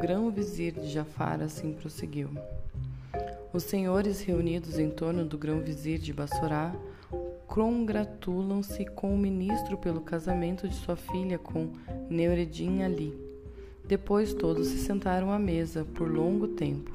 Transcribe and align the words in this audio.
grão-vizir 0.00 0.74
de 0.74 0.88
Jafar 0.88 1.40
assim 1.40 1.72
prosseguiu. 1.72 2.28
Os 3.52 3.62
senhores 3.62 4.20
reunidos 4.20 4.78
em 4.78 4.90
torno 4.90 5.24
do 5.24 5.38
grão-vizir 5.38 5.98
de 5.98 6.12
Bassorá 6.12 6.74
congratulam-se 7.46 8.84
com 8.84 9.14
o 9.14 9.18
ministro 9.18 9.78
pelo 9.78 10.02
casamento 10.02 10.68
de 10.68 10.74
sua 10.74 10.96
filha 10.96 11.38
com 11.38 11.70
Neuredin 12.10 12.82
Ali. 12.82 13.18
Depois 13.86 14.34
todos 14.34 14.66
se 14.68 14.78
sentaram 14.78 15.30
à 15.32 15.38
mesa 15.38 15.84
por 15.84 16.10
longo 16.10 16.48
tempo. 16.48 16.92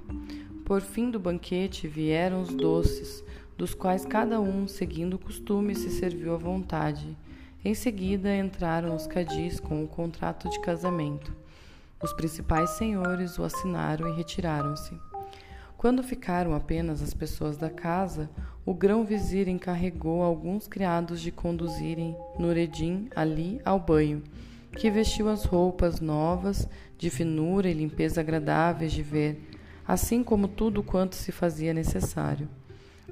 Por 0.63 0.81
fim 0.81 1.09
do 1.09 1.20
banquete 1.20 1.88
vieram 1.88 2.41
os 2.41 2.54
doces, 2.54 3.23
dos 3.58 3.73
quais 3.73 4.05
cada 4.05 4.40
um, 4.40 4.68
seguindo 4.68 5.16
o 5.16 5.20
costume, 5.20 5.73
se 5.73 5.90
serviu 5.90 6.36
à 6.36 6.38
vontade. 6.38 7.18
Em 7.66 7.73
seguida 7.73 8.36
entraram 8.36 8.95
os 8.95 9.08
cadis 9.08 9.59
com 9.59 9.84
o 9.84 9.88
contrato 9.88 10.49
de 10.49 10.59
casamento. 10.62 11.41
Os 12.04 12.14
principais 12.14 12.72
senhores 12.72 13.38
o 13.38 13.44
assinaram 13.44 14.08
e 14.08 14.16
retiraram-se. 14.16 14.98
Quando 15.78 16.04
ficaram 16.04 16.54
apenas 16.54 17.02
as 17.02 17.14
pessoas 17.14 17.58
da 17.58 17.70
casa, 17.70 18.30
o 18.66 18.73
grão-vizir 18.73 19.48
encarregou 19.48 20.22
alguns 20.22 20.68
criados 20.68 21.20
de 21.20 21.32
conduzirem 21.32 22.16
Nureddin 22.38 23.09
ali 23.16 23.59
ao 23.66 23.80
banho, 23.80 24.22
que 24.76 24.92
vestiu 24.92 25.28
as 25.28 25.44
roupas 25.44 26.00
novas, 26.00 26.68
de 26.98 27.09
finura 27.09 27.68
e 27.68 27.73
limpeza 27.73 28.22
agradáveis 28.22 28.92
de 28.92 29.02
ver, 29.02 29.50
assim 29.88 30.23
como 30.23 30.48
tudo 30.48 30.84
quanto 30.84 31.16
se 31.16 31.31
fazia 31.31 31.73
necessário. 31.73 32.48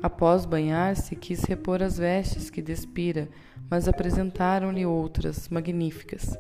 Após 0.02 0.46
banhar-se, 0.46 1.16
quis 1.16 1.44
repor 1.44 1.84
as 1.84 1.98
vestes 1.98 2.50
que 2.50 2.62
despira, 2.62 3.28
mas 3.70 3.88
apresentaram-lhe 3.88 4.86
outras, 4.86 5.50
magníficas. 5.50 6.38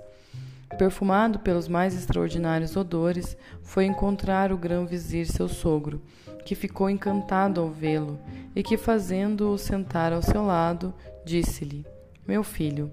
Perfumado 0.79 1.39
pelos 1.39 1.67
mais 1.67 1.93
extraordinários 1.93 2.77
odores, 2.77 3.35
foi 3.61 3.83
encontrar 3.83 4.49
o 4.49 4.57
grão-vizir 4.57 5.27
seu 5.27 5.49
sogro, 5.49 6.01
que 6.45 6.55
ficou 6.55 6.89
encantado 6.89 7.59
ao 7.59 7.69
vê-lo 7.69 8.17
e 8.55 8.63
que, 8.63 8.77
fazendo-o 8.77 9.57
sentar 9.57 10.13
ao 10.13 10.21
seu 10.21 10.41
lado, 10.41 10.93
disse-lhe: 11.25 11.85
Meu 12.25 12.45
filho, 12.45 12.89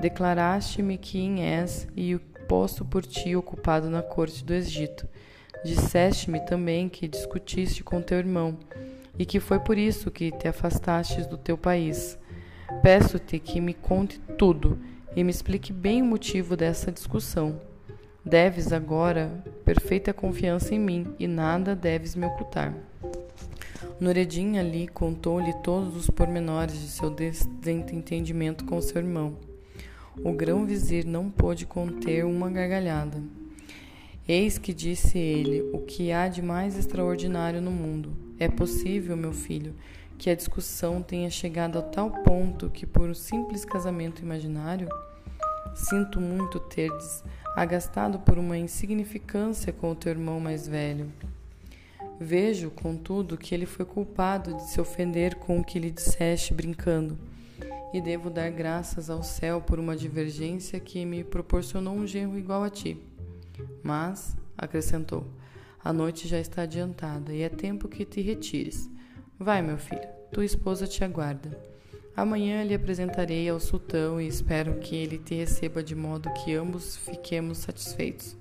declaraste-me 0.00 0.96
quem 0.96 1.44
és 1.44 1.88
e 1.96 2.14
o 2.14 2.20
posto 2.46 2.84
por 2.84 3.04
ti 3.04 3.34
ocupado 3.34 3.90
na 3.90 4.00
corte 4.00 4.44
do 4.44 4.54
Egito. 4.54 5.08
Disseste-me 5.64 6.38
também 6.38 6.88
que 6.88 7.08
discutiste 7.08 7.82
com 7.82 8.00
teu 8.00 8.18
irmão 8.18 8.56
e 9.18 9.26
que 9.26 9.40
foi 9.40 9.58
por 9.58 9.76
isso 9.76 10.08
que 10.08 10.30
te 10.30 10.46
afastastes 10.46 11.26
do 11.26 11.36
teu 11.36 11.58
país. 11.58 12.16
Peço-te 12.80 13.40
que 13.40 13.60
me 13.60 13.74
conte 13.74 14.20
tudo 14.38 14.78
e 15.16 15.22
me 15.22 15.30
explique 15.30 15.72
bem 15.72 16.02
o 16.02 16.06
motivo 16.06 16.56
dessa 16.56 16.90
discussão. 16.90 17.60
Deves 18.24 18.72
agora 18.72 19.44
perfeita 19.64 20.12
confiança 20.12 20.74
em 20.74 20.78
mim 20.78 21.14
e 21.18 21.26
nada 21.26 21.76
deves 21.76 22.14
me 22.14 22.26
ocultar. 22.26 22.74
Nureddin 24.00 24.58
Ali 24.58 24.88
contou-lhe 24.88 25.52
todos 25.62 25.96
os 25.96 26.10
pormenores 26.10 26.80
de 26.80 26.88
seu 26.88 27.10
desentendimento 27.10 28.64
com 28.64 28.80
seu 28.80 29.00
irmão. 29.00 29.36
O 30.24 30.32
grão-vizir 30.32 31.06
não 31.06 31.30
pôde 31.30 31.66
conter 31.66 32.24
uma 32.24 32.50
gargalhada. 32.50 33.22
Eis 34.26 34.58
que 34.58 34.72
disse 34.72 35.18
ele: 35.18 35.62
O 35.72 35.80
que 35.80 36.10
há 36.10 36.28
de 36.28 36.40
mais 36.40 36.78
extraordinário 36.78 37.60
no 37.60 37.70
mundo? 37.70 38.12
É 38.38 38.48
possível, 38.48 39.16
meu 39.16 39.32
filho, 39.32 39.74
que 40.16 40.30
a 40.30 40.34
discussão 40.34 41.02
tenha 41.02 41.28
chegado 41.30 41.78
a 41.78 41.82
tal 41.82 42.10
ponto 42.22 42.70
que, 42.70 42.86
por 42.86 43.08
um 43.08 43.14
simples 43.14 43.64
casamento 43.64 44.22
imaginário, 44.22 44.88
sinto 45.74 46.20
muito 46.20 46.58
terdes 46.60 47.22
agastado 47.54 48.18
por 48.18 48.36
uma 48.36 48.58
insignificância 48.58 49.72
com 49.72 49.92
o 49.92 49.94
teu 49.94 50.10
irmão 50.10 50.40
mais 50.40 50.66
velho. 50.66 51.12
Vejo, 52.18 52.70
contudo, 52.70 53.36
que 53.36 53.54
ele 53.54 53.66
foi 53.66 53.84
culpado 53.84 54.54
de 54.54 54.70
se 54.70 54.80
ofender 54.80 55.36
com 55.36 55.58
o 55.58 55.64
que 55.64 55.78
lhe 55.78 55.90
disseste 55.90 56.54
brincando, 56.54 57.18
e 57.92 58.00
devo 58.00 58.28
dar 58.28 58.50
graças 58.50 59.08
ao 59.08 59.22
céu 59.22 59.60
por 59.60 59.78
uma 59.78 59.96
divergência 59.96 60.80
que 60.80 61.04
me 61.04 61.22
proporcionou 61.22 61.94
um 61.94 62.06
genro 62.06 62.38
igual 62.38 62.64
a 62.64 62.70
ti. 62.70 63.00
Mas, 63.82 64.36
acrescentou, 64.58 65.24
a 65.82 65.92
noite 65.92 66.26
já 66.26 66.40
está 66.40 66.62
adiantada 66.62 67.32
e 67.32 67.42
é 67.42 67.48
tempo 67.48 67.88
que 67.88 68.04
te 68.04 68.20
retires. 68.20 68.90
Vai, 69.38 69.62
meu 69.62 69.78
filho, 69.78 70.08
tua 70.32 70.44
esposa 70.44 70.86
te 70.86 71.04
aguarda. 71.04 71.73
Amanhã 72.16 72.62
lhe 72.62 72.74
apresentarei 72.74 73.48
ao 73.48 73.58
sultão 73.58 74.20
e 74.20 74.28
espero 74.28 74.78
que 74.78 74.94
ele 74.94 75.18
te 75.18 75.34
receba 75.34 75.82
de 75.82 75.96
modo 75.96 76.32
que 76.32 76.54
ambos 76.54 76.96
fiquemos 76.96 77.58
satisfeitos. 77.58 78.36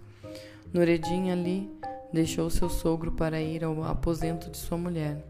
Nureddin 0.71 1.31
Ali 1.31 1.69
deixou 2.11 2.49
seu 2.51 2.69
sogro 2.69 3.11
para 3.11 3.41
ir 3.41 3.63
ao 3.63 3.83
aposento 3.83 4.51
de 4.51 4.57
sua 4.57 4.77
mulher. 4.77 5.25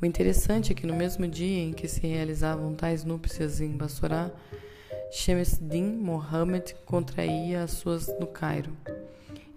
O 0.00 0.06
interessante 0.06 0.70
é 0.70 0.74
que 0.74 0.86
no 0.86 0.94
mesmo 0.94 1.26
dia 1.26 1.64
em 1.64 1.72
que 1.72 1.88
se 1.88 2.06
realizavam 2.06 2.74
tais 2.74 3.02
núpcias 3.02 3.60
em 3.60 3.76
Bassorá, 3.76 4.30
Shemseddin 5.10 5.96
Mohammed 5.96 6.76
contraía 6.84 7.62
as 7.62 7.72
suas 7.72 8.06
no 8.20 8.26
Cairo. 8.26 8.76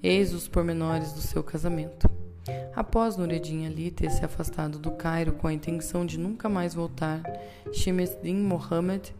Eis 0.01 0.33
os 0.33 0.47
pormenores 0.47 1.11
do 1.13 1.21
seu 1.21 1.43
casamento. 1.43 2.18
Após 2.79 3.17
Nureddin 3.17 3.65
Ali 3.65 3.91
ter 3.91 4.09
se 4.09 4.23
afastado 4.23 4.79
do 4.79 4.91
Cairo 4.91 5.33
com 5.33 5.47
a 5.47 5.53
intenção 5.53 6.05
de 6.05 6.17
nunca 6.17 6.47
mais 6.47 6.73
voltar, 6.73 7.21
Shemseddin 7.73 8.37
Mohammed, 8.37 9.13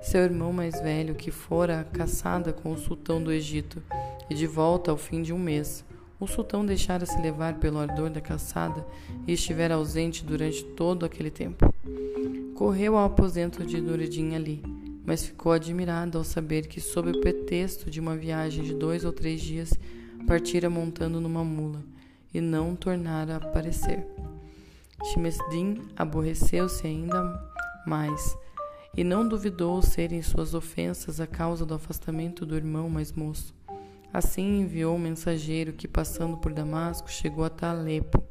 seu 0.00 0.22
irmão 0.22 0.52
mais 0.52 0.80
velho, 0.80 1.16
que 1.16 1.30
fora 1.30 1.84
caçada 1.92 2.52
com 2.52 2.72
o 2.72 2.78
sultão 2.78 3.20
do 3.20 3.32
Egito, 3.32 3.82
e 4.30 4.34
de 4.34 4.46
volta 4.46 4.92
ao 4.92 4.96
fim 4.96 5.22
de 5.22 5.32
um 5.32 5.38
mês, 5.38 5.84
o 6.20 6.26
sultão 6.26 6.64
deixara-se 6.64 7.20
levar 7.20 7.54
pelo 7.58 7.78
ardor 7.78 8.10
da 8.10 8.20
caçada 8.20 8.86
e 9.26 9.32
estivera 9.32 9.74
ausente 9.74 10.24
durante 10.24 10.62
todo 10.62 11.04
aquele 11.04 11.32
tempo. 11.32 11.74
Correu 12.54 12.96
ao 12.96 13.06
aposento 13.06 13.64
de 13.64 13.80
Nureddin 13.80 14.36
Ali, 14.36 14.62
mas 15.04 15.24
ficou 15.24 15.50
admirado 15.50 16.16
ao 16.16 16.22
saber 16.22 16.68
que, 16.68 16.80
sob 16.80 17.10
o 17.10 17.20
pretexto 17.20 17.90
de 17.90 17.98
uma 17.98 18.16
viagem 18.16 18.62
de 18.62 18.72
dois 18.72 19.04
ou 19.04 19.12
três 19.12 19.40
dias, 19.40 19.72
partira 20.26 20.70
montando 20.70 21.20
numa 21.20 21.42
mula 21.42 21.82
e 22.32 22.40
não 22.40 22.74
tornara 22.74 23.34
a 23.34 23.36
aparecer. 23.36 24.06
Shimesdin 25.04 25.82
aborreceu-se 25.96 26.86
ainda 26.86 27.48
mais 27.86 28.36
e 28.96 29.02
não 29.02 29.26
duvidou 29.26 29.80
serem 29.80 30.20
suas 30.22 30.54
ofensas 30.54 31.20
a 31.20 31.26
causa 31.26 31.64
do 31.64 31.74
afastamento 31.74 32.44
do 32.44 32.56
irmão 32.56 32.90
mais 32.90 33.12
moço. 33.12 33.54
Assim 34.12 34.60
enviou 34.60 34.96
um 34.96 34.98
mensageiro 34.98 35.72
que, 35.72 35.86
passando 35.86 36.36
por 36.36 36.52
Damasco, 36.52 37.10
chegou 37.10 37.44
até 37.44 37.66
Alepo, 37.66 38.22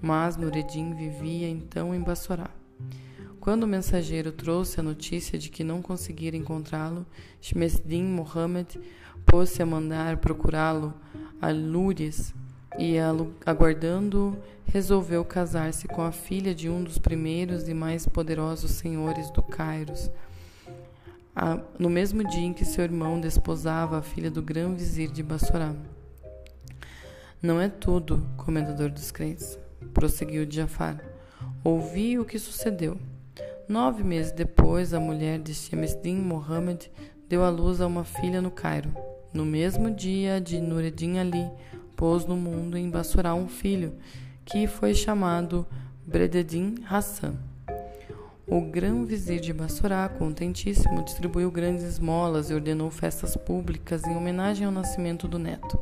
mas 0.00 0.36
Nureddin 0.36 0.94
vivia 0.94 1.48
então 1.48 1.94
em 1.94 2.00
Bassorá. 2.00 2.50
Quando 3.40 3.64
o 3.64 3.68
mensageiro 3.68 4.32
trouxe 4.32 4.80
a 4.80 4.82
notícia 4.82 5.38
de 5.38 5.48
que 5.48 5.64
não 5.64 5.80
conseguira 5.80 6.36
encontrá-lo, 6.36 7.06
Shmesdin 7.40 8.04
Mohammed 8.04 8.80
pôs-se 9.24 9.62
a 9.62 9.66
mandar 9.66 10.18
procurá-lo 10.18 10.92
a 11.40 11.50
Lures 11.50 12.34
e, 12.78 12.96
aguardando, 13.44 14.36
resolveu 14.66 15.24
casar-se 15.24 15.86
com 15.86 16.02
a 16.02 16.12
filha 16.12 16.54
de 16.54 16.68
um 16.68 16.82
dos 16.82 16.98
primeiros 16.98 17.68
e 17.68 17.74
mais 17.74 18.06
poderosos 18.06 18.70
senhores 18.72 19.30
do 19.30 19.42
Cairos. 19.42 20.10
No 21.78 21.90
mesmo 21.90 22.26
dia 22.28 22.46
em 22.46 22.52
que 22.52 22.64
seu 22.64 22.84
irmão 22.84 23.20
desposava 23.20 23.98
a 23.98 24.02
filha 24.02 24.30
do 24.30 24.42
grão-vizir 24.42 25.10
de 25.10 25.22
Bassorá. 25.22 25.74
Não 27.42 27.60
é 27.60 27.68
tudo, 27.68 28.26
comendador 28.36 28.90
dos 28.90 29.10
crentes, 29.10 29.58
prosseguiu 29.92 30.46
Jafar. 30.48 31.02
Ouvi 31.64 32.18
o 32.18 32.24
que 32.24 32.38
sucedeu. 32.38 32.98
Nove 33.68 34.04
meses 34.04 34.32
depois, 34.32 34.92
a 34.92 35.00
mulher 35.00 35.38
de 35.38 35.54
Shemesdin 35.54 36.16
Mohammed 36.16 36.90
deu 37.28 37.42
à 37.42 37.48
luz 37.48 37.80
a 37.80 37.86
uma 37.86 38.04
filha 38.04 38.40
no 38.42 38.50
Cairo. 38.50 38.94
No 39.32 39.44
mesmo 39.44 39.90
dia 39.90 40.40
de 40.40 40.60
Nureddin 40.60 41.18
Ali, 41.18 41.50
pôs 42.02 42.26
no 42.26 42.34
mundo 42.34 42.76
em 42.76 42.90
Bassorá 42.90 43.32
um 43.32 43.46
filho, 43.46 43.92
que 44.44 44.66
foi 44.66 44.92
chamado 44.92 45.64
Brededdin 46.04 46.74
Hassan. 46.90 47.36
O 48.44 48.60
grão-vizir 48.60 49.38
de 49.38 49.52
Bassorá, 49.52 50.08
contentíssimo, 50.08 51.04
distribuiu 51.04 51.48
grandes 51.48 51.84
esmolas 51.84 52.50
e 52.50 52.54
ordenou 52.54 52.90
festas 52.90 53.36
públicas 53.36 54.02
em 54.02 54.16
homenagem 54.16 54.66
ao 54.66 54.72
nascimento 54.72 55.28
do 55.28 55.38
neto. 55.38 55.78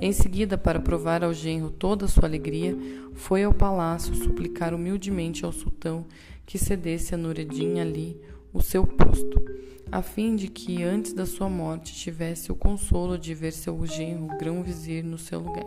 Em 0.00 0.10
seguida, 0.10 0.58
para 0.58 0.80
provar 0.80 1.22
ao 1.22 1.32
genro 1.32 1.70
toda 1.70 2.06
a 2.06 2.08
sua 2.08 2.24
alegria, 2.24 2.76
foi 3.14 3.44
ao 3.44 3.54
palácio 3.54 4.12
suplicar 4.12 4.74
humildemente 4.74 5.44
ao 5.44 5.52
sultão 5.52 6.04
que 6.44 6.58
cedesse 6.58 7.14
a 7.14 7.16
Nureddin 7.16 7.78
Ali 7.78 8.20
o 8.54 8.62
seu 8.62 8.86
posto, 8.86 9.44
a 9.90 10.00
fim 10.00 10.36
de 10.36 10.46
que 10.46 10.84
antes 10.84 11.12
da 11.12 11.26
sua 11.26 11.48
morte 11.48 11.92
tivesse 11.92 12.52
o 12.52 12.54
consolo 12.54 13.18
de 13.18 13.34
ver 13.34 13.52
seu 13.52 13.84
genro 13.84 14.38
grão-vizir 14.38 15.04
no 15.04 15.18
seu 15.18 15.40
lugar. 15.40 15.66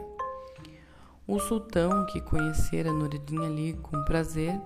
O 1.28 1.38
sultão, 1.38 2.06
que 2.06 2.22
conhecera 2.22 2.94
Nureddin 2.94 3.45
Ali 3.45 3.74
com 3.74 4.06
prazer, 4.06 4.57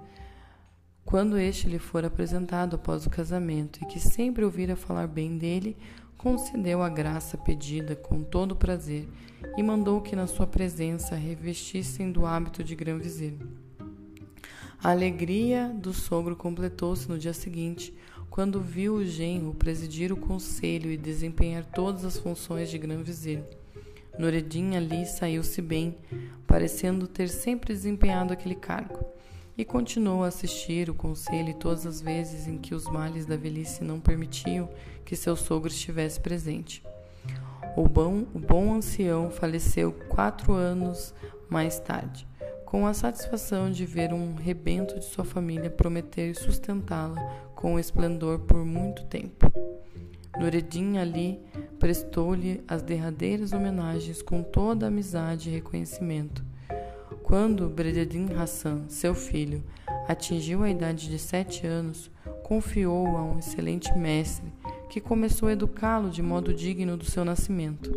quando 1.03 1.39
este 1.39 1.67
lhe 1.67 1.79
for 1.79 2.05
apresentado 2.05 2.75
após 2.75 3.07
o 3.07 3.09
casamento 3.09 3.81
e 3.81 3.87
que 3.87 3.99
sempre 3.99 4.45
ouvira 4.45 4.75
falar 4.75 5.07
bem 5.07 5.35
dele, 5.39 5.75
concedeu 6.15 6.83
a 6.83 6.89
graça 6.89 7.35
pedida 7.39 7.95
com 7.95 8.21
todo 8.21 8.55
prazer 8.55 9.09
e 9.57 9.63
mandou 9.63 9.99
que 9.99 10.15
na 10.15 10.27
sua 10.27 10.45
presença 10.45 11.15
revestissem 11.15 12.11
do 12.11 12.23
hábito 12.23 12.63
de 12.63 12.75
grão-vizir. 12.75 13.33
A 14.83 14.89
alegria 14.89 15.71
do 15.75 15.93
sogro 15.93 16.35
completou-se 16.35 17.07
no 17.07 17.19
dia 17.19 17.33
seguinte, 17.33 17.93
quando 18.31 18.59
viu 18.59 18.95
o 18.95 19.05
genro 19.05 19.53
presidir 19.53 20.11
o 20.11 20.17
conselho 20.17 20.91
e 20.91 20.97
desempenhar 20.97 21.63
todas 21.63 22.03
as 22.03 22.17
funções 22.17 22.67
de 22.67 22.79
grão-vizir. 22.79 23.43
Nureddin 24.17 24.75
Ali 24.75 25.05
saiu-se 25.05 25.61
bem, 25.61 25.95
parecendo 26.47 27.07
ter 27.07 27.29
sempre 27.29 27.75
desempenhado 27.75 28.33
aquele 28.33 28.55
cargo, 28.55 29.05
e 29.55 29.63
continuou 29.63 30.23
a 30.23 30.29
assistir 30.29 30.89
o 30.89 30.95
conselho 30.95 31.53
todas 31.59 31.85
as 31.85 32.01
vezes 32.01 32.47
em 32.47 32.57
que 32.57 32.73
os 32.73 32.85
males 32.85 33.27
da 33.27 33.37
velhice 33.37 33.83
não 33.83 33.99
permitiam 33.99 34.67
que 35.05 35.15
seu 35.15 35.35
sogro 35.35 35.69
estivesse 35.69 36.19
presente. 36.19 36.83
O 37.77 37.87
bom, 37.87 38.25
o 38.33 38.39
bom 38.39 38.73
ancião 38.73 39.29
faleceu 39.29 39.91
quatro 40.09 40.53
anos 40.53 41.13
mais 41.47 41.79
tarde, 41.79 42.25
com 42.71 42.87
a 42.87 42.93
satisfação 42.93 43.69
de 43.69 43.85
ver 43.85 44.13
um 44.13 44.33
rebento 44.33 44.97
de 44.97 45.03
sua 45.03 45.25
família 45.25 45.69
prometer 45.69 46.33
sustentá-la 46.33 47.21
com 47.53 47.77
esplendor 47.77 48.39
por 48.39 48.63
muito 48.63 49.03
tempo. 49.07 49.51
Nureddin 50.39 50.97
Ali 50.97 51.37
prestou-lhe 51.77 52.63
as 52.65 52.81
derradeiras 52.81 53.51
homenagens 53.51 54.21
com 54.21 54.41
toda 54.41 54.87
amizade 54.87 55.49
e 55.49 55.53
reconhecimento. 55.53 56.45
Quando 57.21 57.67
Brededin 57.67 58.31
Hassan, 58.35 58.85
seu 58.87 59.13
filho, 59.13 59.61
atingiu 60.07 60.63
a 60.63 60.69
idade 60.69 61.09
de 61.09 61.19
sete 61.19 61.67
anos, 61.67 62.09
confiou-o 62.41 63.17
a 63.17 63.21
um 63.21 63.37
excelente 63.37 63.93
mestre 63.97 64.49
que 64.89 65.01
começou 65.01 65.49
a 65.49 65.53
educá-lo 65.53 66.09
de 66.09 66.21
modo 66.21 66.53
digno 66.53 66.95
do 66.95 67.03
seu 67.03 67.25
nascimento. 67.25 67.91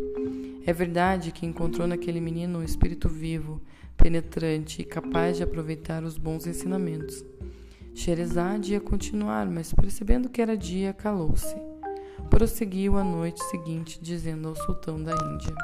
É 0.65 0.73
verdade 0.73 1.31
que 1.31 1.45
encontrou 1.45 1.87
naquele 1.87 2.19
menino 2.19 2.59
um 2.59 2.63
espírito 2.63 3.07
vivo, 3.07 3.61
penetrante 4.05 4.83
e 4.83 4.85
capaz 4.85 5.37
de 5.37 5.41
aproveitar 5.41 6.03
os 6.03 6.15
bons 6.15 6.45
ensinamentos. 6.45 7.25
Sherazade 7.95 8.73
ia 8.73 8.79
continuar, 8.79 9.49
mas 9.49 9.73
percebendo 9.73 10.29
que 10.29 10.43
era 10.43 10.55
dia, 10.55 10.93
calou-se. 10.93 11.55
Prosseguiu 12.29 12.99
a 12.99 13.03
noite 13.03 13.43
seguinte, 13.45 13.99
dizendo 13.99 14.47
ao 14.47 14.55
sultão 14.55 15.01
da 15.01 15.11
Índia: 15.11 15.55